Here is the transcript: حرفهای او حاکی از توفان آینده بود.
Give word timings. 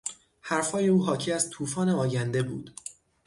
حرفهای 0.41 0.87
او 0.87 1.03
حاکی 1.05 1.31
از 1.31 1.49
توفان 1.49 1.89
آینده 1.89 2.43
بود. 2.43 2.71